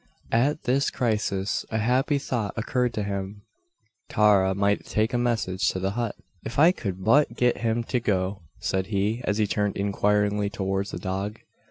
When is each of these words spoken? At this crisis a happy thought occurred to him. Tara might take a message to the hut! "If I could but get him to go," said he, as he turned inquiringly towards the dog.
At 0.31 0.63
this 0.63 0.89
crisis 0.89 1.63
a 1.69 1.77
happy 1.77 2.17
thought 2.17 2.55
occurred 2.57 2.91
to 2.95 3.03
him. 3.03 3.43
Tara 4.09 4.55
might 4.55 4.83
take 4.83 5.13
a 5.13 5.17
message 5.19 5.69
to 5.69 5.79
the 5.79 5.91
hut! 5.91 6.15
"If 6.43 6.57
I 6.57 6.71
could 6.71 7.03
but 7.05 7.35
get 7.37 7.59
him 7.59 7.83
to 7.83 7.99
go," 7.99 8.41
said 8.57 8.87
he, 8.87 9.21
as 9.25 9.37
he 9.37 9.45
turned 9.45 9.77
inquiringly 9.77 10.49
towards 10.49 10.89
the 10.89 10.97
dog. 10.97 11.37